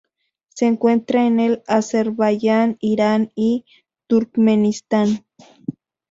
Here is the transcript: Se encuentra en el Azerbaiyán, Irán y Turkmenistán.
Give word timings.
Se 0.49 0.65
encuentra 0.65 1.27
en 1.27 1.39
el 1.39 1.61
Azerbaiyán, 1.67 2.75
Irán 2.79 3.31
y 3.35 3.65
Turkmenistán. 4.07 5.27